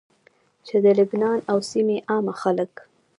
چې 0.67 0.75
د 0.83 0.85
لبنان 0.99 1.37
او 1.51 1.57
سيمي 1.71 1.97
عامه 2.09 2.33
خلک 2.41 2.73